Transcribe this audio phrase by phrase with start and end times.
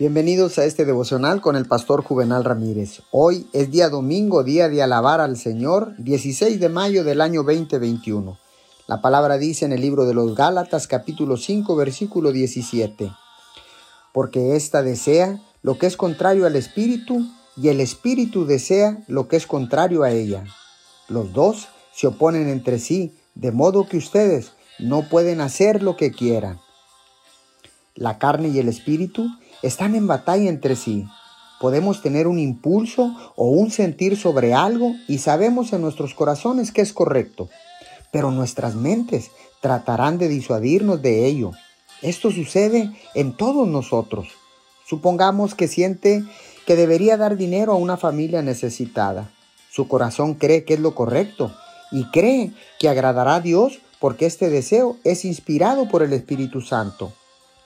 [0.00, 3.02] Bienvenidos a este devocional con el pastor Juvenal Ramírez.
[3.10, 8.38] Hoy es día domingo, día de alabar al Señor, 16 de mayo del año 2021.
[8.86, 13.10] La palabra dice en el libro de los Gálatas capítulo 5 versículo 17.
[14.12, 17.26] Porque ésta desea lo que es contrario al espíritu
[17.56, 20.44] y el espíritu desea lo que es contrario a ella.
[21.08, 26.12] Los dos se oponen entre sí, de modo que ustedes no pueden hacer lo que
[26.12, 26.60] quieran.
[27.96, 29.28] La carne y el espíritu
[29.62, 31.06] están en batalla entre sí.
[31.60, 36.82] Podemos tener un impulso o un sentir sobre algo y sabemos en nuestros corazones que
[36.82, 37.48] es correcto,
[38.12, 39.30] pero nuestras mentes
[39.60, 41.50] tratarán de disuadirnos de ello.
[42.00, 44.28] Esto sucede en todos nosotros.
[44.86, 46.22] Supongamos que siente
[46.64, 49.30] que debería dar dinero a una familia necesitada.
[49.70, 51.52] Su corazón cree que es lo correcto
[51.90, 57.12] y cree que agradará a Dios porque este deseo es inspirado por el Espíritu Santo.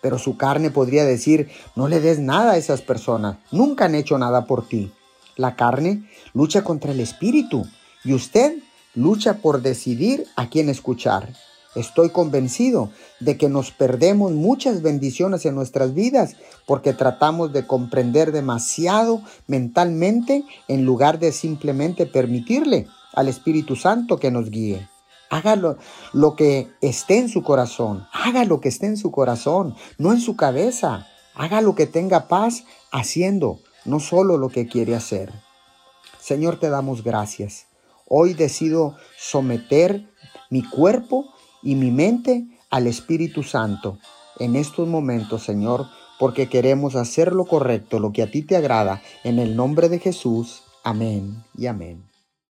[0.02, 4.18] Pero su carne podría decir, no le des nada a esas personas, nunca han hecho
[4.18, 4.92] nada por ti.
[5.36, 7.64] La carne lucha contra el espíritu
[8.04, 8.58] y usted
[8.94, 11.32] lucha por decidir a quién escuchar.
[11.74, 18.30] Estoy convencido de que nos perdemos muchas bendiciones en nuestras vidas porque tratamos de comprender
[18.30, 24.91] demasiado mentalmente en lugar de simplemente permitirle al Espíritu Santo que nos guíe.
[25.32, 25.78] Hágalo
[26.12, 28.06] lo que esté en su corazón.
[28.12, 31.06] Haga lo que esté en su corazón, no en su cabeza.
[31.34, 35.32] Haga lo que tenga paz haciendo, no solo lo que quiere hacer.
[36.20, 37.64] Señor, te damos gracias.
[38.06, 40.06] Hoy decido someter
[40.50, 41.24] mi cuerpo
[41.62, 43.96] y mi mente al Espíritu Santo
[44.38, 45.86] en estos momentos, Señor,
[46.18, 49.98] porque queremos hacer lo correcto, lo que a ti te agrada, en el nombre de
[49.98, 50.62] Jesús.
[50.84, 52.11] Amén y amén.